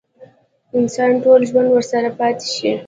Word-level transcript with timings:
انسان 0.79 1.11
ټول 1.23 1.39
ژوند 1.49 1.69
ورسره 1.71 2.09
پاتې 2.19 2.47
شي. 2.55 2.71